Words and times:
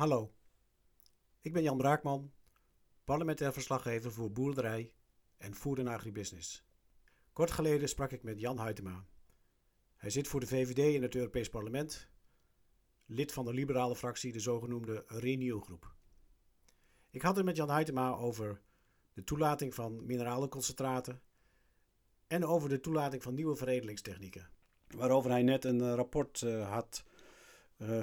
Hallo, 0.00 0.32
ik 1.40 1.52
ben 1.52 1.62
Jan 1.62 1.76
Braakman, 1.76 2.32
parlementair 3.04 3.52
verslaggever 3.52 4.12
voor 4.12 4.32
boerderij 4.32 4.94
en 5.36 5.54
Food 5.54 5.86
Agribusiness. 5.86 6.64
Kort 7.32 7.50
geleden 7.50 7.88
sprak 7.88 8.12
ik 8.12 8.22
met 8.22 8.40
Jan 8.40 8.60
Huytema. 8.60 9.04
Hij 9.96 10.10
zit 10.10 10.28
voor 10.28 10.40
de 10.40 10.46
VVD 10.46 10.94
in 10.94 11.02
het 11.02 11.14
Europees 11.14 11.48
Parlement, 11.48 12.08
lid 13.06 13.32
van 13.32 13.44
de 13.44 13.52
liberale 13.52 13.96
fractie, 13.96 14.32
de 14.32 14.40
zogenoemde 14.40 15.04
Renew-groep. 15.06 15.94
Ik 17.10 17.22
had 17.22 17.36
het 17.36 17.44
met 17.44 17.56
Jan 17.56 17.70
Huytema 17.70 18.10
over 18.10 18.60
de 19.12 19.24
toelating 19.24 19.74
van 19.74 20.06
mineralenconcentraten 20.06 21.22
en 22.26 22.44
over 22.44 22.68
de 22.68 22.80
toelating 22.80 23.22
van 23.22 23.34
nieuwe 23.34 23.56
veredelingstechnieken. 23.56 24.50
Waarover 24.86 25.30
hij 25.30 25.42
net 25.42 25.64
een 25.64 25.94
rapport 25.94 26.40
uh, 26.40 26.70
had 26.70 27.04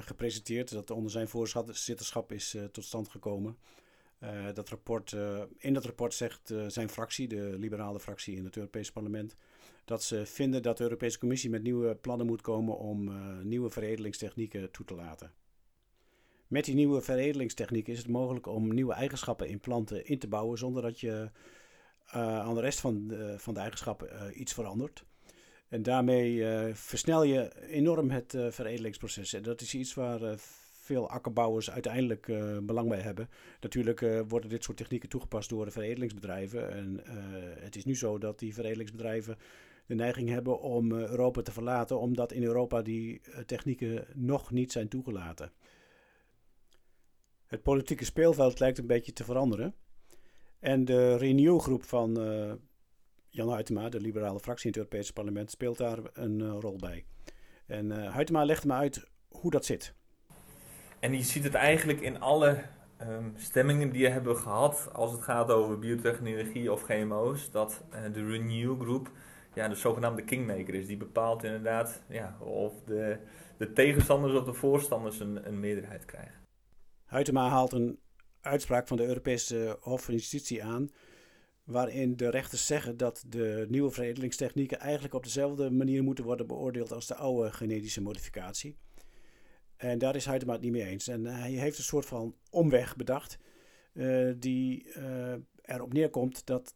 gepresenteerd, 0.00 0.72
dat 0.72 0.90
onder 0.90 1.10
zijn 1.10 1.28
voorzitterschap 1.28 2.32
is 2.32 2.54
uh, 2.54 2.64
tot 2.64 2.84
stand 2.84 3.08
gekomen. 3.08 3.56
Uh, 4.22 4.46
dat 4.54 4.68
rapport, 4.68 5.16
in 5.56 5.74
dat 5.74 5.84
rapport 5.84 6.14
zegt 6.14 6.52
zijn 6.66 6.88
fractie, 6.88 7.28
de 7.28 7.54
liberale 7.58 8.00
fractie 8.00 8.36
in 8.36 8.44
het 8.44 8.56
Europese 8.56 8.92
parlement, 8.92 9.34
dat 9.84 10.02
ze 10.02 10.26
vinden 10.26 10.62
dat 10.62 10.76
de 10.76 10.82
Europese 10.82 11.18
Commissie 11.18 11.50
met 11.50 11.62
nieuwe 11.62 11.94
plannen 11.94 12.26
moet 12.26 12.40
komen 12.40 12.78
om 12.78 13.10
nieuwe 13.42 13.70
veredelingstechnieken 13.70 14.70
toe 14.70 14.86
te 14.86 14.94
laten. 14.94 15.32
Met 16.46 16.64
die 16.64 16.74
nieuwe 16.74 17.00
veredelingstechnieken 17.00 17.92
is 17.92 17.98
het 17.98 18.08
mogelijk 18.08 18.46
om 18.46 18.74
nieuwe 18.74 18.92
eigenschappen 18.92 19.48
in 19.48 19.60
planten 19.60 20.06
in 20.06 20.18
te 20.18 20.28
bouwen 20.28 20.58
zonder 20.58 20.82
dat 20.82 21.00
je 21.00 21.30
aan 22.10 22.54
de 22.54 22.60
rest 22.60 22.80
van 22.80 23.06
de, 23.06 23.34
van 23.38 23.54
de 23.54 23.60
eigenschappen 23.60 24.40
iets 24.40 24.52
verandert. 24.52 25.04
En 25.68 25.82
daarmee 25.82 26.34
uh, 26.34 26.74
versnel 26.74 27.22
je 27.24 27.66
enorm 27.66 28.10
het 28.10 28.34
uh, 28.34 28.50
veredelingsproces. 28.50 29.32
En 29.32 29.42
dat 29.42 29.60
is 29.60 29.74
iets 29.74 29.94
waar 29.94 30.22
uh, 30.22 30.32
veel 30.72 31.10
akkerbouwers 31.10 31.70
uiteindelijk 31.70 32.26
belang 32.62 32.88
bij 32.88 33.00
hebben. 33.00 33.28
Natuurlijk 33.60 34.24
worden 34.28 34.50
dit 34.50 34.64
soort 34.64 34.76
technieken 34.76 35.08
toegepast 35.08 35.48
door 35.48 35.64
de 35.64 35.70
veredelingsbedrijven. 35.70 36.70
En 36.70 37.00
het 37.60 37.76
is 37.76 37.84
nu 37.84 37.96
zo 37.96 38.18
dat 38.18 38.38
die 38.38 38.54
veredelingsbedrijven 38.54 39.36
de 39.86 39.94
neiging 39.94 40.28
hebben 40.28 40.60
om 40.60 40.92
Europa 40.92 41.42
te 41.42 41.52
verlaten, 41.52 42.00
omdat 42.00 42.32
in 42.32 42.42
Europa 42.42 42.82
die 42.82 43.20
technieken 43.46 44.06
nog 44.14 44.50
niet 44.50 44.72
zijn 44.72 44.88
toegelaten. 44.88 45.52
Het 47.46 47.62
politieke 47.62 48.04
speelveld 48.04 48.60
lijkt 48.60 48.78
een 48.78 48.86
beetje 48.86 49.12
te 49.12 49.24
veranderen. 49.24 49.74
En 50.58 50.84
de 50.84 51.16
Renew-groep 51.16 51.84
van 51.84 52.14
Jan 53.28 53.48
Huytema, 53.48 53.88
de 53.88 54.00
liberale 54.00 54.40
fractie 54.40 54.64
in 54.64 54.70
het 54.70 54.78
Europese 54.78 55.12
parlement, 55.12 55.50
speelt 55.50 55.78
daar 55.78 55.98
een 56.12 56.40
uh, 56.40 56.56
rol 56.60 56.76
bij. 56.76 57.04
En 57.66 57.90
uh, 57.90 58.14
Huytema 58.14 58.44
legt 58.44 58.64
me 58.64 58.72
uit 58.72 59.08
hoe 59.28 59.50
dat 59.50 59.64
zit. 59.64 59.94
En 61.00 61.12
je 61.12 61.22
ziet 61.22 61.44
het 61.44 61.54
eigenlijk 61.54 62.00
in 62.00 62.20
alle 62.20 62.62
um, 63.00 63.32
stemmingen 63.36 63.92
die 63.92 64.02
we 64.02 64.10
hebben 64.10 64.36
gehad 64.36 64.88
als 64.92 65.12
het 65.12 65.22
gaat 65.22 65.50
over 65.50 65.78
biotechnologie 65.78 66.72
of 66.72 66.82
GMO's, 66.82 67.50
dat 67.50 67.84
uh, 67.90 68.12
de 68.12 68.26
Renew 68.26 68.80
Groep 68.80 69.10
ja, 69.54 69.68
de 69.68 69.74
zogenaamde 69.74 70.24
kingmaker 70.24 70.74
is. 70.74 70.86
Die 70.86 70.96
bepaalt 70.96 71.44
inderdaad 71.44 72.02
ja, 72.08 72.36
of 72.40 72.72
de, 72.84 73.18
de 73.56 73.72
tegenstanders 73.72 74.34
of 74.34 74.44
de 74.44 74.54
voorstanders 74.54 75.20
een, 75.20 75.46
een 75.46 75.60
meerderheid 75.60 76.04
krijgen. 76.04 76.34
Huytema 77.06 77.48
haalt 77.48 77.72
een 77.72 77.98
uitspraak 78.40 78.88
van 78.88 78.96
de 78.96 79.06
Europese 79.06 79.76
Hof 79.80 80.04
van 80.04 80.14
Justitie 80.14 80.64
aan 80.64 80.90
waarin 81.68 82.16
de 82.16 82.30
rechters 82.30 82.66
zeggen 82.66 82.96
dat 82.96 83.24
de 83.26 83.66
nieuwe 83.68 83.90
veredelingstechnieken 83.90 84.78
eigenlijk 84.78 85.14
op 85.14 85.24
dezelfde 85.24 85.70
manier 85.70 86.02
moeten 86.02 86.24
worden 86.24 86.46
beoordeeld 86.46 86.92
als 86.92 87.06
de 87.06 87.14
oude 87.14 87.52
genetische 87.52 88.00
modificatie. 88.00 88.76
En 89.76 89.98
daar 89.98 90.16
is 90.16 90.24
Huytema 90.24 90.52
het 90.52 90.60
niet 90.60 90.72
mee 90.72 90.84
eens. 90.84 91.08
En 91.08 91.24
hij 91.24 91.50
heeft 91.50 91.78
een 91.78 91.84
soort 91.84 92.06
van 92.06 92.36
omweg 92.50 92.96
bedacht, 92.96 93.38
uh, 93.92 94.34
die 94.36 94.84
uh, 94.96 95.34
erop 95.62 95.92
neerkomt 95.92 96.46
dat 96.46 96.74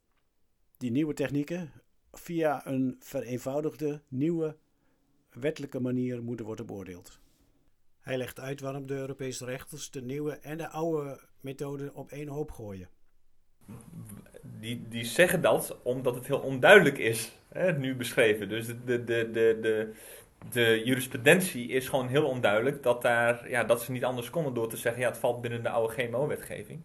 die 0.76 0.90
nieuwe 0.90 1.14
technieken 1.14 1.72
via 2.12 2.66
een 2.66 2.96
vereenvoudigde, 2.98 4.02
nieuwe 4.08 4.56
wettelijke 5.30 5.80
manier 5.80 6.22
moeten 6.22 6.46
worden 6.46 6.66
beoordeeld. 6.66 7.20
Hij 7.98 8.16
legt 8.16 8.40
uit 8.40 8.60
waarom 8.60 8.86
de 8.86 8.94
Europese 8.94 9.44
rechters 9.44 9.90
de 9.90 10.02
nieuwe 10.02 10.32
en 10.32 10.58
de 10.58 10.68
oude 10.68 11.20
methoden 11.40 11.94
op 11.94 12.10
één 12.10 12.28
hoop 12.28 12.50
gooien 12.50 12.88
die, 14.60 14.84
die 14.88 15.04
zeggen 15.04 15.40
dat 15.40 15.76
omdat 15.82 16.14
het 16.14 16.26
heel 16.26 16.38
onduidelijk 16.38 16.98
is, 16.98 17.32
hè, 17.52 17.72
nu 17.72 17.94
beschreven. 17.94 18.48
Dus 18.48 18.66
de, 18.66 18.84
de, 18.84 19.04
de, 19.04 19.30
de, 19.32 19.58
de, 19.60 19.92
de 20.50 20.82
jurisprudentie 20.84 21.68
is 21.68 21.88
gewoon 21.88 22.08
heel 22.08 22.24
onduidelijk 22.24 22.82
dat, 22.82 23.02
daar, 23.02 23.50
ja, 23.50 23.64
dat 23.64 23.82
ze 23.82 23.92
niet 23.92 24.04
anders 24.04 24.30
konden 24.30 24.54
door 24.54 24.68
te 24.68 24.76
zeggen, 24.76 25.02
ja, 25.02 25.08
het 25.08 25.18
valt 25.18 25.40
binnen 25.40 25.62
de 25.62 25.68
oude 25.68 25.94
GMO-wetgeving. 25.94 26.80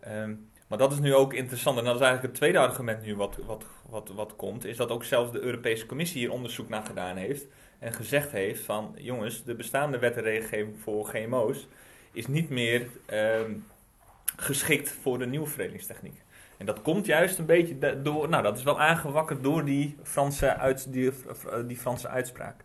Ehm, 0.00 0.34
maar 0.66 0.78
dat 0.78 0.92
is 0.92 0.98
nu 0.98 1.14
ook 1.14 1.32
interessant. 1.32 1.78
En 1.78 1.84
dat 1.84 1.94
is 1.94 2.00
eigenlijk 2.00 2.32
het 2.32 2.40
tweede 2.40 2.58
argument 2.58 3.02
nu 3.02 3.16
wat, 3.16 3.38
wat, 3.46 3.64
wat, 3.88 4.08
wat 4.08 4.36
komt. 4.36 4.64
Is 4.64 4.76
dat 4.76 4.90
ook 4.90 5.04
zelfs 5.04 5.32
de 5.32 5.40
Europese 5.40 5.86
Commissie 5.86 6.20
hier 6.20 6.32
onderzoek 6.32 6.68
naar 6.68 6.84
gedaan 6.84 7.16
heeft. 7.16 7.46
En 7.78 7.92
gezegd 7.92 8.30
heeft 8.30 8.64
van, 8.64 8.94
jongens, 8.96 9.44
de 9.44 9.54
bestaande 9.54 9.98
wet 9.98 10.16
en 10.16 10.22
regelgeving 10.22 10.78
voor 10.80 11.06
GMO's 11.06 11.66
is 12.12 12.26
niet 12.26 12.50
meer 12.50 12.88
ehm, 13.06 13.52
geschikt 14.36 14.90
voor 14.90 15.18
de 15.18 15.26
nieuwe 15.26 15.46
veredelingstechniek. 15.46 16.22
En 16.56 16.66
dat 16.66 16.82
komt 16.82 17.06
juist 17.06 17.38
een 17.38 17.46
beetje 17.46 18.02
door, 18.02 18.28
nou 18.28 18.42
dat 18.42 18.56
is 18.56 18.62
wel 18.62 18.80
aangewakkerd 18.80 19.42
door 19.42 19.64
die 19.64 19.96
Franse, 20.02 20.56
uit, 20.56 20.92
die, 20.92 21.76
Franse 21.76 22.08
uitspraak. 22.08 22.64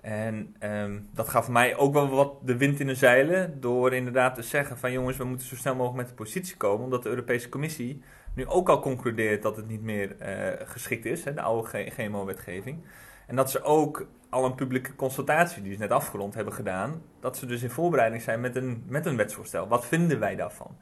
En 0.00 0.56
um, 0.62 1.08
dat 1.14 1.28
gaf 1.28 1.48
mij 1.48 1.76
ook 1.76 1.92
wel 1.92 2.08
wat 2.08 2.34
de 2.42 2.56
wind 2.56 2.80
in 2.80 2.86
de 2.86 2.94
zeilen. 2.94 3.60
Door 3.60 3.94
inderdaad 3.94 4.34
te 4.34 4.42
zeggen 4.42 4.78
van 4.78 4.92
jongens, 4.92 5.16
we 5.16 5.24
moeten 5.24 5.46
zo 5.46 5.56
snel 5.56 5.74
mogelijk 5.74 5.98
met 5.98 6.08
de 6.08 6.14
positie 6.14 6.56
komen. 6.56 6.84
Omdat 6.84 7.02
de 7.02 7.08
Europese 7.08 7.48
Commissie 7.48 8.02
nu 8.34 8.46
ook 8.46 8.68
al 8.68 8.80
concludeert 8.80 9.42
dat 9.42 9.56
het 9.56 9.68
niet 9.68 9.82
meer 9.82 10.16
uh, 10.20 10.66
geschikt 10.68 11.04
is, 11.04 11.24
hè, 11.24 11.34
de 11.34 11.40
oude 11.40 11.90
GMO-wetgeving. 11.90 12.78
En 13.26 13.36
dat 13.36 13.50
ze 13.50 13.62
ook 13.62 14.06
al 14.28 14.44
een 14.44 14.54
publieke 14.54 14.94
consultatie, 14.94 15.62
die 15.62 15.72
is 15.72 15.78
net 15.78 15.90
afgerond, 15.90 16.34
hebben 16.34 16.54
gedaan. 16.54 17.02
Dat 17.20 17.36
ze 17.36 17.46
dus 17.46 17.62
in 17.62 17.70
voorbereiding 17.70 18.22
zijn 18.22 18.40
met 18.40 18.56
een, 18.56 18.84
met 18.86 19.06
een 19.06 19.16
wetsvoorstel. 19.16 19.68
Wat 19.68 19.86
vinden 19.86 20.18
wij 20.18 20.36
daarvan? 20.36 20.76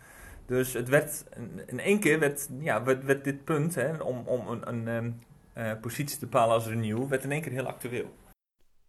Dus 0.46 0.72
het 0.72 0.88
werd, 0.88 1.24
in 1.66 1.80
één 1.80 2.00
keer 2.00 2.18
werd, 2.18 2.48
ja, 2.58 2.82
werd, 2.82 3.04
werd 3.04 3.24
dit 3.24 3.44
punt 3.44 3.74
hè, 3.74 3.96
om, 3.96 4.26
om 4.26 4.48
een, 4.48 4.68
een, 4.68 4.86
een 4.86 5.22
uh, 5.56 5.72
positie 5.80 6.18
te 6.18 6.26
bepalen 6.26 6.54
als 6.54 6.66
renew, 6.66 7.08
werd 7.08 7.24
in 7.24 7.32
één 7.32 7.40
keer 7.40 7.52
heel 7.52 7.66
actueel. 7.66 8.14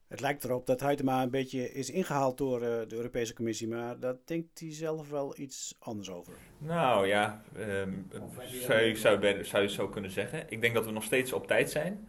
Het 0.08 0.20
lijkt 0.20 0.44
erop 0.44 0.66
dat 0.66 0.82
Huytema 0.82 1.22
een 1.22 1.30
beetje 1.30 1.72
is 1.72 1.90
ingehaald 1.90 2.38
door 2.38 2.62
uh, 2.62 2.68
de 2.68 2.96
Europese 2.96 3.34
Commissie, 3.34 3.68
maar 3.68 4.00
daar 4.00 4.16
denkt 4.26 4.60
hij 4.60 4.74
zelf 4.74 5.10
wel 5.10 5.38
iets 5.38 5.76
anders 5.80 6.10
over. 6.10 6.34
Nou 6.58 7.08
ja, 7.08 7.42
um, 7.58 8.08
zou, 8.50 8.96
zou, 8.96 9.44
zou 9.44 9.64
je 9.64 9.70
zo 9.70 9.88
kunnen 9.88 10.12
zeggen. 10.12 10.46
Ik 10.50 10.62
denk 10.62 10.74
dat 10.74 10.86
we 10.86 10.92
nog 10.92 11.04
steeds 11.04 11.34
op 11.34 11.48
tijd 11.48 11.72
zijn. 11.72 12.08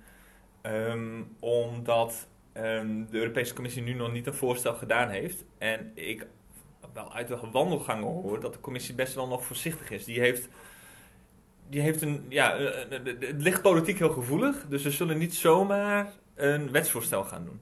Um, 0.66 1.36
omdat 1.38 2.28
um, 2.56 3.06
de 3.10 3.18
Europese 3.18 3.54
Commissie 3.54 3.82
nu 3.82 3.92
nog 3.92 4.12
niet 4.12 4.26
een 4.26 4.34
voorstel 4.34 4.74
gedaan 4.74 5.08
heeft. 5.08 5.44
En 5.58 5.92
ik 5.94 6.26
wel 6.92 7.14
uit 7.14 7.28
de 7.28 7.38
wandelgangen 7.52 8.04
hoor 8.04 8.40
dat 8.40 8.52
de 8.52 8.60
commissie 8.60 8.94
best 8.94 9.14
wel 9.14 9.28
nog 9.28 9.44
voorzichtig 9.44 9.90
is. 9.90 10.04
Die 10.04 10.20
heeft, 10.20 10.48
die 11.68 11.80
heeft 11.80 12.02
een, 12.02 12.26
ja, 12.28 12.56
het 13.18 13.42
ligt 13.42 13.62
politiek 13.62 13.98
heel 13.98 14.12
gevoelig, 14.12 14.66
dus 14.68 14.82
ze 14.82 14.90
zullen 14.90 15.18
niet 15.18 15.34
zomaar 15.34 16.12
een 16.34 16.70
wetsvoorstel 16.70 17.24
gaan 17.24 17.44
doen. 17.44 17.60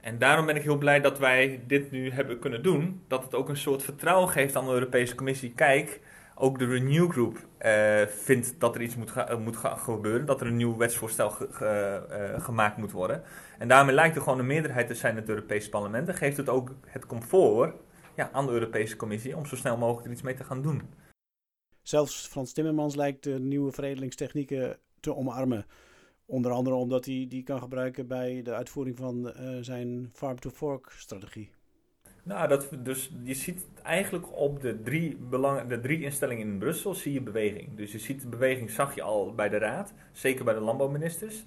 En 0.00 0.18
daarom 0.18 0.46
ben 0.46 0.56
ik 0.56 0.62
heel 0.62 0.78
blij 0.78 1.00
dat 1.00 1.18
wij 1.18 1.60
dit 1.66 1.90
nu 1.90 2.10
hebben 2.10 2.38
kunnen 2.38 2.62
doen. 2.62 3.02
Dat 3.08 3.24
het 3.24 3.34
ook 3.34 3.48
een 3.48 3.56
soort 3.56 3.82
vertrouwen 3.82 4.28
geeft 4.28 4.56
aan 4.56 4.64
de 4.64 4.72
Europese 4.72 5.14
Commissie. 5.14 5.52
Kijk, 5.52 6.00
ook 6.34 6.58
de 6.58 6.66
Renew 6.66 7.10
Group 7.10 7.46
uh, 7.60 8.06
vindt 8.06 8.60
dat 8.60 8.74
er 8.74 8.82
iets 8.82 8.96
moet, 8.96 9.10
ga, 9.10 9.36
moet 9.36 9.56
gebeuren. 9.56 10.26
Dat 10.26 10.40
er 10.40 10.46
een 10.46 10.56
nieuw 10.56 10.76
wetsvoorstel 10.76 11.32
uh, 11.62 11.96
gemaakt 12.42 12.76
moet 12.76 12.92
worden. 12.92 13.22
En 13.58 13.68
daarmee 13.68 13.94
lijkt 13.94 14.16
er 14.16 14.22
gewoon 14.22 14.38
een 14.38 14.46
meerderheid 14.46 14.86
te 14.86 14.94
zijn 14.94 15.12
in 15.12 15.20
het 15.20 15.28
Europese 15.28 15.68
parlement. 15.68 16.08
En 16.08 16.14
geeft 16.14 16.36
het 16.36 16.48
ook 16.48 16.74
het 16.86 17.06
comfort 17.06 17.74
ja, 18.16 18.30
aan 18.32 18.46
de 18.46 18.52
Europese 18.52 18.96
Commissie 18.96 19.36
om 19.36 19.46
zo 19.46 19.56
snel 19.56 19.76
mogelijk 19.76 20.06
er 20.06 20.12
iets 20.12 20.22
mee 20.22 20.34
te 20.34 20.44
gaan 20.44 20.62
doen. 20.62 20.82
Zelfs 21.82 22.26
Frans 22.26 22.52
Timmermans 22.52 22.94
lijkt 22.94 23.24
de 23.24 23.38
nieuwe 23.38 23.72
veredelingstechnieken 23.72 24.78
te 25.00 25.14
omarmen. 25.14 25.66
Onder 26.26 26.52
andere 26.52 26.76
omdat 26.76 27.04
hij 27.04 27.26
die 27.28 27.42
kan 27.42 27.58
gebruiken 27.58 28.06
bij 28.06 28.42
de 28.42 28.54
uitvoering 28.54 28.96
van 28.96 29.26
uh, 29.26 29.58
zijn 29.60 30.10
farm-to-fork-strategie. 30.12 31.50
Nou, 32.22 32.48
dat, 32.48 32.68
dus 32.78 33.12
je 33.22 33.34
ziet 33.34 33.66
eigenlijk 33.82 34.36
op 34.36 34.60
de 34.60 34.82
drie, 34.82 35.16
belang, 35.16 35.68
de 35.68 35.80
drie 35.80 36.02
instellingen 36.02 36.46
in 36.46 36.58
Brussel 36.58 36.94
zie 36.94 37.12
je 37.12 37.20
beweging. 37.20 37.76
Dus 37.76 37.92
je 37.92 37.98
ziet 37.98 38.20
de 38.20 38.28
beweging, 38.28 38.70
zag 38.70 38.94
je 38.94 39.02
al 39.02 39.34
bij 39.34 39.48
de 39.48 39.58
Raad, 39.58 39.92
zeker 40.12 40.44
bij 40.44 40.54
de 40.54 40.60
landbouwministers. 40.60 41.44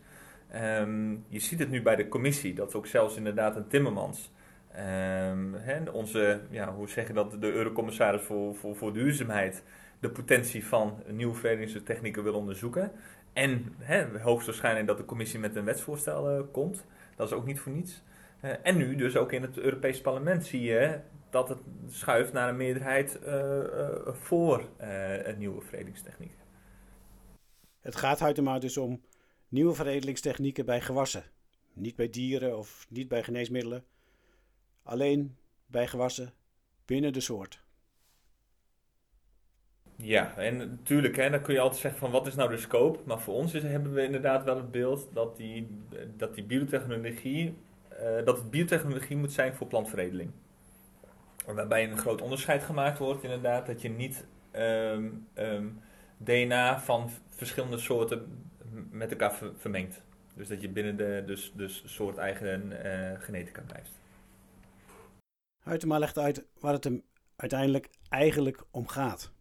Um, 0.56 1.26
je 1.28 1.40
ziet 1.40 1.60
het 1.60 1.70
nu 1.70 1.82
bij 1.82 1.96
de 1.96 2.08
commissie, 2.08 2.54
dat 2.54 2.76
ook 2.76 2.88
zelfs 2.88 3.16
inderdaad 3.16 3.56
een 3.56 3.68
Timmermans 3.68 4.32
Um, 4.80 5.56
onze, 5.92 6.40
ja, 6.50 6.74
hoe 6.74 6.90
zeg 6.90 7.08
je 7.08 7.14
dat, 7.14 7.42
de 7.42 7.52
eurocommissaris 7.52 8.22
voor, 8.22 8.56
voor, 8.56 8.76
voor 8.76 8.94
duurzaamheid 8.94 9.64
de 10.00 10.10
potentie 10.10 10.66
van 10.66 11.04
nieuwe 11.08 11.36
verenigingstechnieken 11.36 12.24
wil 12.24 12.34
onderzoeken. 12.34 12.92
En 13.34 13.74
he, 13.80 14.20
hoogstwaarschijnlijk 14.20 14.88
dat 14.88 14.98
de 14.98 15.06
commissie 15.06 15.40
met 15.40 15.56
een 15.56 15.66
wetsvoorstel 15.66 16.38
uh, 16.38 16.44
komt. 16.52 16.86
Dat 17.16 17.28
is 17.28 17.34
ook 17.34 17.46
niet 17.46 17.60
voor 17.60 17.72
niets. 17.72 18.04
Uh, 18.42 18.52
en 18.64 18.78
nu 18.78 18.96
dus 18.96 19.18
ook 19.18 19.32
in 19.32 19.42
het 19.42 19.58
Europees 19.58 20.02
parlement 20.02 20.46
zie 20.46 20.62
je 20.62 21.00
dat 21.30 21.50
het 21.50 21.60
schuift 21.88 22.34
naar 22.34 22.50
een 22.50 22.58
meerderheid 22.58 23.20
voor 24.06 24.70
een 24.78 25.38
nieuwe 25.38 25.62
veredelingstechnieken. 25.62 26.38
Het 27.82 27.96
gaat 27.96 28.22
uiteraard 28.22 28.62
dus 28.62 28.78
om 28.78 29.02
nieuwe 29.48 29.74
veredelingstechnieken 29.74 30.66
bij 30.66 30.82
gewassen. 30.82 31.24
Niet 31.74 31.96
bij 31.96 32.10
dieren 32.10 32.58
of 32.58 32.86
niet 32.90 33.08
bij 33.08 33.24
geneesmiddelen. 33.24 33.84
Alleen 34.84 35.38
bij 35.66 35.88
gewassen 35.88 36.34
binnen 36.86 37.14
de 37.14 37.20
soort. 37.20 37.64
Ja, 39.96 40.38
en 40.38 40.58
natuurlijk, 40.58 41.16
hè, 41.16 41.30
dan 41.30 41.42
kun 41.42 41.54
je 41.54 41.60
altijd 41.60 41.82
zeggen 41.82 42.00
van 42.00 42.12
wat 42.12 42.28
is 42.28 42.36
nou 42.36 42.50
de 42.50 42.58
scope. 42.58 43.00
Maar 43.06 43.20
voor 43.20 43.34
ons 43.34 43.54
is, 43.54 43.64
hebben 43.64 43.94
we 43.94 44.04
inderdaad 44.04 44.44
wel 44.44 44.58
het 44.58 44.72
beeld 44.72 45.08
dat 45.14 45.38
die, 45.38 45.68
dat 46.18 46.36
die 46.36 46.44
biotechnologie, 46.44 47.58
uh, 48.02 48.26
dat 48.26 48.38
het 48.38 48.50
biotechnologie 48.50 49.18
moet 49.18 49.34
zijn 49.34 49.54
voor 49.54 49.68
plantveredeling. 49.68 50.32
Waarbij 51.46 51.90
een 51.90 51.98
groot 51.98 52.22
onderscheid 52.22 52.64
gemaakt 52.64 52.98
wordt 52.98 53.24
inderdaad, 53.24 53.66
dat 53.66 53.82
je 53.82 53.90
niet 53.90 54.26
um, 54.52 55.28
um, 55.34 55.80
DNA 56.18 56.80
van 56.80 57.10
verschillende 57.30 57.78
soorten 57.78 58.50
met 58.92 59.12
elkaar 59.12 59.40
vermengt. 59.58 60.02
Dus 60.34 60.48
dat 60.48 60.62
je 60.62 60.70
binnen 60.70 60.98
de 60.98 61.24
dus, 61.26 61.52
dus 61.56 61.84
soort 61.86 62.18
eigen 62.18 62.72
uh, 62.86 63.20
genetica 63.20 63.62
blijft. 63.62 63.92
Huytema 65.64 66.00
legt 66.00 66.18
uit 66.18 66.46
waar 66.60 66.74
het 66.74 66.84
hem 66.84 67.04
uiteindelijk 67.36 67.90
eigenlijk 68.10 68.64
om 68.72 68.88
gaat. 68.88 69.32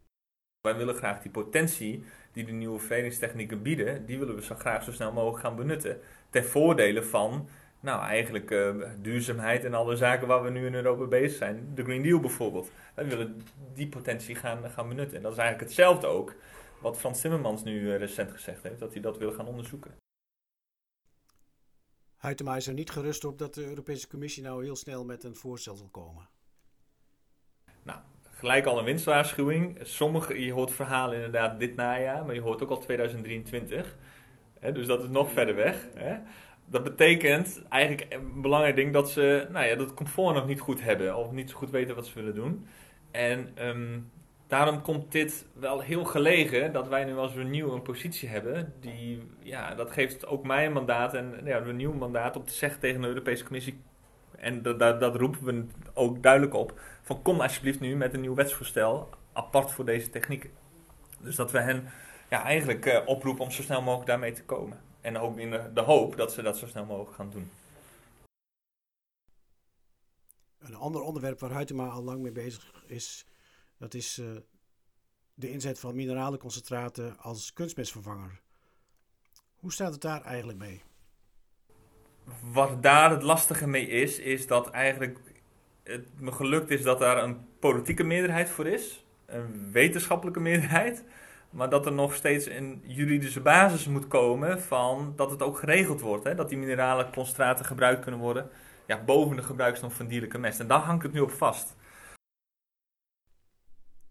Wij 0.61 0.77
willen 0.77 0.95
graag 0.95 1.23
die 1.23 1.31
potentie 1.31 2.05
die 2.33 2.45
de 2.45 2.53
nieuwe 2.53 2.79
verenigingstechnieken 2.79 3.63
bieden, 3.63 4.07
die 4.07 4.19
willen 4.19 4.35
we 4.35 4.43
zo 4.43 4.55
graag 4.55 4.85
zo 4.85 4.93
snel 4.93 5.13
mogelijk 5.13 5.41
gaan 5.45 5.57
benutten. 5.57 6.01
Ten 6.31 6.45
voordele 6.45 7.03
van, 7.03 7.49
nou 7.85 8.03
eigenlijk 8.03 8.51
uh, 8.51 8.75
duurzaamheid 9.01 9.65
en 9.65 9.75
alle 9.75 9.97
zaken 9.97 10.27
waar 10.27 10.43
we 10.43 10.51
nu 10.51 10.67
in 10.67 10.75
Europa 10.75 11.05
bezig 11.05 11.37
zijn. 11.37 11.71
De 11.75 11.85
Green 11.85 12.03
Deal 12.03 12.21
bijvoorbeeld. 12.21 12.71
Wij 12.95 13.07
willen 13.07 13.43
die 13.75 13.89
potentie 13.89 14.35
gaan, 14.35 14.71
gaan 14.71 14.89
benutten. 14.89 15.17
En 15.17 15.23
dat 15.23 15.33
is 15.33 15.39
eigenlijk 15.39 15.69
hetzelfde 15.69 16.07
ook 16.07 16.35
wat 16.81 16.99
Frans 16.99 17.21
Timmermans 17.21 17.63
nu 17.65 17.81
uh, 17.81 17.97
recent 17.97 18.31
gezegd 18.31 18.63
heeft, 18.63 18.79
dat 18.79 18.93
hij 18.93 19.03
dat 19.03 19.19
wil 19.19 19.33
gaan 19.33 19.47
onderzoeken. 19.47 19.95
Huytema 22.19 22.57
is 22.57 22.67
er 22.67 22.75
niet 22.75 22.91
gerust 22.91 23.25
op 23.25 23.39
dat 23.39 23.55
de 23.55 23.65
Europese 23.65 24.09
Commissie 24.09 24.43
nou 24.43 24.65
heel 24.65 24.77
snel 24.77 25.05
met 25.05 25.25
een 25.25 25.37
voorstel 25.37 25.75
zal 25.75 25.89
komen. 25.89 26.29
Nou, 27.83 27.99
gelijk 28.31 28.67
al 28.67 28.79
een 28.79 28.85
winstwaarschuwing. 28.85 29.79
Sommige, 29.83 30.45
je 30.45 30.53
hoort 30.53 30.73
verhalen 30.73 31.17
inderdaad 31.17 31.59
dit 31.59 31.77
najaar, 31.77 32.25
maar 32.25 32.35
je 32.35 32.41
hoort 32.41 32.63
ook 32.63 32.71
al 32.71 32.79
2023. 32.79 33.97
Hè, 34.59 34.73
dus 34.73 34.87
dat 34.87 35.03
is 35.03 35.09
nog 35.09 35.31
verder 35.31 35.55
weg. 35.55 35.89
Hè. 35.95 36.19
Dat 36.67 36.83
betekent 36.83 37.63
eigenlijk 37.69 38.15
een 38.15 38.41
belangrijk 38.43 38.77
ding 38.77 38.93
dat 38.93 39.11
ze 39.11 39.47
nou 39.51 39.67
ja, 39.67 39.75
dat 39.75 39.95
comfort 39.95 40.35
nog 40.35 40.47
niet 40.47 40.61
goed 40.61 40.83
hebben 40.83 41.17
of 41.17 41.31
niet 41.31 41.51
zo 41.51 41.57
goed 41.57 41.71
weten 41.71 41.95
wat 41.95 42.07
ze 42.07 42.15
willen 42.15 42.35
doen. 42.35 42.67
En 43.11 43.67
um, 43.67 44.11
daarom 44.47 44.83
komt 44.83 45.13
dit 45.13 45.47
wel 45.53 45.81
heel 45.81 46.05
gelegen 46.05 46.73
dat 46.73 46.89
wij 46.89 47.05
nu 47.05 47.17
als 47.17 47.35
Renew 47.35 47.73
een 47.73 47.83
positie 47.83 48.29
hebben. 48.29 48.75
Die, 48.81 49.23
ja, 49.43 49.75
dat 49.75 49.91
geeft 49.91 50.27
ook 50.27 50.47
mij 50.47 50.67
een 50.67 50.73
mandaat 50.73 51.15
en 51.15 51.41
ja, 51.45 51.61
een 51.61 51.77
nieuw 51.77 51.93
mandaat 51.93 52.37
om 52.37 52.45
te 52.45 52.53
zeggen 52.53 52.81
tegen 52.81 53.01
de 53.01 53.07
Europese 53.07 53.45
Commissie. 53.45 53.81
En 54.37 54.63
dat, 54.63 54.79
dat, 54.79 55.17
roepen 55.17 55.45
we 55.45 55.65
ook 55.95 56.23
duidelijk 56.23 56.55
op. 56.55 56.81
Van 57.03 57.23
kom 57.23 57.41
alsjeblieft 57.41 57.81
nu 57.81 57.97
met 57.97 58.15
een 58.15 58.21
nieuw 58.21 58.35
wetsvoorstel 58.35 59.09
apart 59.33 59.71
voor 59.71 59.85
deze 59.85 60.11
technieken. 60.11 60.51
Dus 61.21 61.37
dat 61.37 61.51
we 61.51 61.59
hen 61.59 61.89
ja, 62.31 62.43
eigenlijk 62.43 62.87
uh, 62.87 62.99
oproepen 63.05 63.45
om 63.45 63.51
zo 63.51 63.63
snel 63.63 63.83
mogelijk 63.83 64.09
daarmee 64.09 64.33
te 64.33 64.45
komen. 64.45 64.81
En 65.05 65.19
ook 65.19 65.39
in 65.39 65.51
de, 65.51 65.71
de 65.75 65.81
hoop 65.81 66.17
dat 66.17 66.33
ze 66.33 66.43
dat 66.43 66.59
zo 66.59 66.67
snel 66.67 66.85
mogelijk 66.85 67.15
gaan 67.15 67.31
doen. 67.31 67.51
Een 70.59 70.75
ander 70.75 71.03
onderwerp 71.03 71.41
waar 71.41 71.51
Huytema 71.51 71.89
al 71.89 72.03
lang 72.03 72.23
mee 72.23 72.33
bezig 72.33 72.85
is, 72.87 73.27
dat 73.79 73.95
is 73.95 74.19
uh, 74.19 74.37
de 75.35 75.51
inzet 75.51 75.79
van 75.79 75.95
mineralenconcentraten 75.95 77.19
als 77.19 77.53
kunstmestvervanger. 77.53 78.41
Hoe 79.55 79.73
staat 79.73 79.93
het 79.93 80.01
daar 80.01 80.23
eigenlijk 80.23 80.59
mee? 80.59 80.83
Wat 82.53 82.83
daar 82.83 83.11
het 83.11 83.23
lastige 83.23 83.67
mee 83.67 83.87
is, 83.87 84.19
is 84.19 84.47
dat 84.47 84.71
eigenlijk 84.71 85.19
het 85.83 86.21
me 86.21 86.33
gelukt 86.33 86.71
is 86.71 86.83
dat 86.83 86.99
daar 86.99 87.23
een 87.23 87.47
politieke 87.59 88.05
meerderheid 88.05 88.51
voor 88.51 88.67
is, 88.67 89.05
een 89.27 89.73
wetenschappelijke 89.73 90.41
meerderheid, 90.41 91.05
maar 91.55 91.71
dat 91.71 91.87
er 91.87 91.93
nog 91.93 92.15
steeds 92.15 92.47
een 92.47 92.83
juridische 92.87 93.41
basis 93.41 93.87
moet 93.87 94.09
komen 94.09 94.63
van 94.63 95.13
dat 95.17 95.31
het 95.31 95.43
ook 95.43 95.59
geregeld 95.59 96.01
wordt, 96.01 96.25
hè? 96.25 96.35
dat 96.35 96.49
die 96.49 96.59
mineralenconcentraten 96.59 97.65
gebruikt 97.65 98.03
kunnen 98.03 98.21
worden 98.21 98.51
ja, 98.87 99.05
boven 99.05 99.37
de 99.37 99.43
gebruiksnorm 99.43 99.93
van 99.93 100.07
dierlijke 100.07 100.39
mest. 100.39 100.61
En 100.61 100.67
daar 100.67 100.81
hangt 100.81 101.03
het 101.03 101.13
nu 101.13 101.21
op 101.21 101.31
vast. 101.31 101.77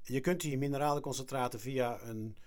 Je 0.01 0.19
kunt 0.19 0.41
die 0.41 0.57
mineralenconcentraten 0.57 1.59
via 1.59 2.01
een 2.01 2.37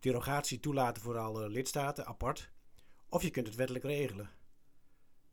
derogatie 0.00 0.60
toelaten 0.60 1.02
voor 1.02 1.18
alle 1.18 1.48
lidstaten 1.48 2.06
apart. 2.06 2.50
Of 3.08 3.22
je 3.22 3.30
kunt 3.30 3.46
het 3.46 3.56
wettelijk 3.56 3.84
regelen. 3.84 4.30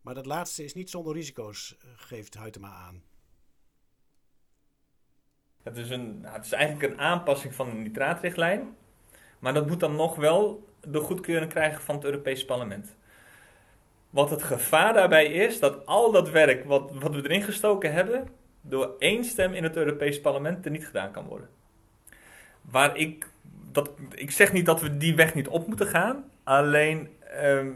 Maar 0.01 0.13
dat 0.13 0.25
laatste 0.25 0.63
is 0.63 0.73
niet 0.73 0.89
zonder 0.89 1.13
risico's, 1.13 1.77
geeft 1.95 2.37
Huytema 2.37 2.71
aan. 2.71 3.03
Het 5.63 5.77
is, 5.77 5.89
een, 5.89 6.19
het 6.21 6.45
is 6.45 6.51
eigenlijk 6.51 6.93
een 6.93 6.99
aanpassing 6.99 7.55
van 7.55 7.69
de 7.69 7.75
nitraatrichtlijn. 7.75 8.75
Maar 9.39 9.53
dat 9.53 9.67
moet 9.67 9.79
dan 9.79 9.95
nog 9.95 10.15
wel 10.15 10.67
de 10.81 10.99
goedkeuring 10.99 11.51
krijgen 11.51 11.81
van 11.81 11.95
het 11.95 12.03
Europese 12.03 12.45
parlement. 12.45 12.95
Wat 14.09 14.29
het 14.29 14.43
gevaar 14.43 14.93
daarbij 14.93 15.25
is, 15.25 15.59
dat 15.59 15.85
al 15.85 16.11
dat 16.11 16.29
werk 16.29 16.65
wat, 16.65 16.91
wat 16.93 17.15
we 17.15 17.23
erin 17.23 17.41
gestoken 17.41 17.93
hebben, 17.93 18.27
door 18.61 18.95
één 18.99 19.23
stem 19.23 19.53
in 19.53 19.63
het 19.63 19.75
Europees 19.75 20.21
Parlement 20.21 20.65
er 20.65 20.71
niet 20.71 20.85
gedaan 20.85 21.11
kan 21.11 21.25
worden. 21.25 21.49
Waar 22.61 22.97
ik, 22.97 23.27
dat, 23.71 23.91
ik 24.11 24.31
zeg 24.31 24.53
niet 24.53 24.65
dat 24.65 24.81
we 24.81 24.97
die 24.97 25.15
weg 25.15 25.33
niet 25.33 25.47
op 25.47 25.67
moeten 25.67 25.87
gaan, 25.87 26.23
alleen 26.43 27.09
ehm, 27.19 27.71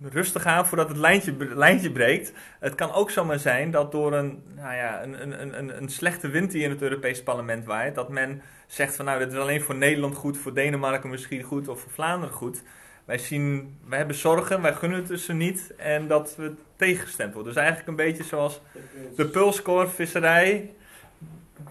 rustig 0.00 0.46
aan 0.46 0.66
voordat 0.66 0.88
het 0.88 0.96
lijntje, 0.96 1.34
lijntje 1.54 1.90
breekt. 1.90 2.32
Het 2.60 2.74
kan 2.74 2.92
ook 2.92 3.10
zomaar 3.10 3.38
zijn 3.38 3.70
dat 3.70 3.92
door 3.92 4.12
een, 4.12 4.42
nou 4.54 4.74
ja, 4.74 5.02
een, 5.02 5.22
een, 5.22 5.58
een, 5.58 5.76
een 5.82 5.88
slechte 5.88 6.28
wind 6.28 6.50
die 6.50 6.62
in 6.62 6.70
het 6.70 6.82
Europees 6.82 7.22
Parlement 7.22 7.64
waait, 7.64 7.94
dat 7.94 8.08
men 8.08 8.42
zegt 8.66 8.96
van 8.96 9.04
nou, 9.04 9.18
dit 9.18 9.32
is 9.32 9.38
alleen 9.38 9.60
voor 9.60 9.74
Nederland 9.74 10.16
goed, 10.16 10.38
voor 10.38 10.54
Denemarken 10.54 11.10
misschien 11.10 11.42
goed 11.42 11.68
of 11.68 11.80
voor 11.80 11.92
Vlaanderen 11.92 12.34
goed. 12.34 12.62
Wij, 13.04 13.18
zien, 13.18 13.78
wij 13.88 13.98
hebben 13.98 14.16
zorgen, 14.16 14.62
wij 14.62 14.74
gunnen 14.74 14.98
het 14.98 15.08
dus 15.08 15.28
niet 15.28 15.74
en 15.76 16.06
dat 16.06 16.36
we 16.36 16.54
tegengestemd 16.76 17.34
worden. 17.34 17.52
Dus 17.52 17.62
eigenlijk 17.62 17.88
een 17.88 18.06
beetje 18.06 18.24
zoals 18.24 18.60
de 19.16 19.26
pulscore 19.26 19.88
visserij. 19.88 20.70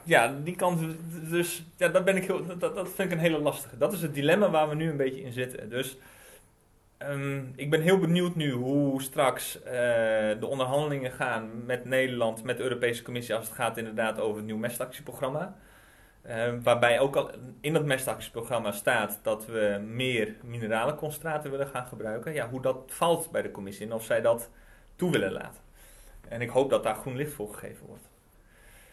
Ja, 0.03 0.35
die 0.43 0.55
kan 0.55 0.95
dus, 1.29 1.65
ja, 1.77 1.87
dat, 1.87 2.05
ben 2.05 2.15
ik 2.15 2.25
heel, 2.25 2.45
dat, 2.45 2.75
dat 2.75 2.89
vind 2.95 3.11
ik 3.11 3.11
een 3.11 3.23
hele 3.23 3.39
lastige. 3.39 3.77
Dat 3.77 3.93
is 3.93 4.01
het 4.01 4.13
dilemma 4.13 4.49
waar 4.49 4.69
we 4.69 4.75
nu 4.75 4.89
een 4.89 4.97
beetje 4.97 5.21
in 5.21 5.33
zitten. 5.33 5.69
Dus 5.69 5.97
um, 6.99 7.53
ik 7.55 7.69
ben 7.69 7.81
heel 7.81 7.99
benieuwd 7.99 8.35
nu 8.35 8.51
hoe 8.51 9.01
straks 9.01 9.57
uh, 9.57 9.63
de 10.39 10.47
onderhandelingen 10.47 11.11
gaan 11.11 11.65
met 11.65 11.85
Nederland, 11.85 12.43
met 12.43 12.57
de 12.57 12.63
Europese 12.63 13.03
Commissie, 13.03 13.35
als 13.35 13.45
het 13.45 13.55
gaat 13.55 13.77
inderdaad 13.77 14.19
over 14.19 14.35
het 14.35 14.45
nieuw 14.45 14.57
mestactieprogramma. 14.57 15.55
Uh, 16.27 16.53
waarbij 16.63 16.99
ook 16.99 17.15
al 17.15 17.31
in 17.61 17.73
dat 17.73 17.85
mestactieprogramma 17.85 18.71
staat 18.71 19.19
dat 19.23 19.45
we 19.45 19.83
meer 19.87 20.35
mineralenconcentraten 20.43 21.51
willen 21.51 21.67
gaan 21.67 21.85
gebruiken. 21.85 22.33
Ja, 22.33 22.49
hoe 22.49 22.61
dat 22.61 22.77
valt 22.87 23.31
bij 23.31 23.41
de 23.41 23.51
commissie 23.51 23.85
en 23.85 23.93
of 23.93 24.03
zij 24.03 24.21
dat 24.21 24.49
toe 24.95 25.11
willen 25.11 25.31
laten. 25.31 25.61
En 26.27 26.41
ik 26.41 26.49
hoop 26.49 26.69
dat 26.69 26.83
daar 26.83 26.95
groen 26.95 27.15
licht 27.15 27.33
voor 27.33 27.53
gegeven 27.53 27.85
wordt. 27.87 28.09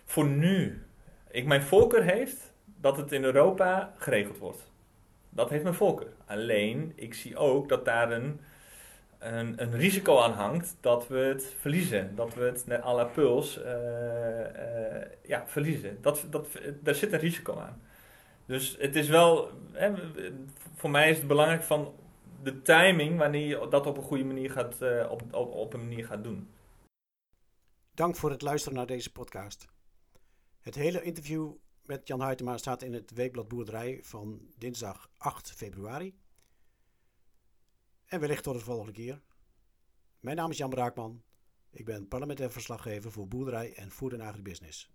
Voor 0.05 0.27
nu, 0.27 0.87
ik 1.31 1.47
mijn 1.47 1.63
voorkeur 1.63 2.03
heeft 2.03 2.53
dat 2.65 2.97
het 2.97 3.13
in 3.13 3.25
Europa 3.25 3.93
geregeld 3.97 4.39
wordt. 4.39 4.72
Dat 5.35 5.51
heeft 5.51 5.63
mijn 5.63 5.75
voorkeur. 5.75 6.13
Alleen, 6.27 6.93
ik 6.97 7.15
zie 7.15 7.37
ook 7.37 7.69
dat 7.69 7.85
daar 7.85 8.13
een, 8.13 8.41
een, 9.19 9.63
een 9.63 9.73
risico 9.77 10.19
aan 10.19 10.33
hangt 10.33 10.77
dat 10.81 11.09
we 11.09 11.19
het 11.19 11.55
verliezen. 11.61 12.15
Dat 12.15 12.35
we 12.35 12.43
het 12.43 12.71
à 12.71 12.95
la 12.95 13.05
puls 13.05 13.59
uh, 13.59 13.65
uh, 13.65 15.03
ja, 15.23 15.47
verliezen. 15.47 15.99
Dat, 16.01 16.27
dat, 16.31 16.47
daar 16.81 16.95
zit 16.95 17.13
een 17.13 17.19
risico 17.19 17.59
aan. 17.59 17.83
Dus 18.47 18.77
het 18.79 18.97
is 18.97 19.09
wel, 19.09 19.51
hè, 19.73 19.93
voor 20.75 20.91
mij 20.91 21.11
is 21.11 21.19
het 21.19 21.27
belangrijk 21.27 21.63
van 21.63 21.95
de 22.43 22.63
timing 22.63 23.19
wanneer 23.19 23.47
je 23.47 23.69
dat 23.69 23.87
op 23.87 23.97
een 23.97 24.03
goede 24.03 24.25
manier 24.25 24.51
gaat, 24.51 24.77
uh, 24.83 25.11
op, 25.11 25.23
op, 25.31 25.53
op 25.53 25.73
een 25.73 25.89
manier 25.89 26.07
gaat 26.07 26.25
doen. 26.25 26.49
Dank 27.95 28.17
voor 28.17 28.31
het 28.31 28.43
luisteren 28.43 28.77
naar 28.77 28.87
deze 28.87 29.13
podcast. 29.13 29.67
Het 30.61 30.75
hele 30.75 31.03
interview 31.03 31.53
met 31.83 32.09
Jan 32.09 32.23
Huytema 32.23 32.57
staat 32.57 32.83
in 32.83 32.93
het 32.93 33.11
Weekblad 33.11 33.49
Boerderij 33.49 34.01
van 34.03 34.53
dinsdag 34.59 35.11
8 35.17 35.53
februari. 35.53 36.19
En 38.05 38.21
wellicht 38.21 38.43
tot 38.43 38.55
de 38.55 38.61
volgende 38.61 38.93
keer. 38.93 39.23
Mijn 40.21 40.37
naam 40.37 40.51
is 40.51 40.57
Jan 40.57 40.71
Braakman. 40.71 41.23
Ik 41.71 41.85
ben 41.85 42.09
parlementair 42.09 42.51
verslaggever 42.51 43.13
voor 43.13 43.29
Boerderij 43.29 43.75
en 43.75 43.91
Food 43.91 44.21
Agribusiness. 44.21 44.91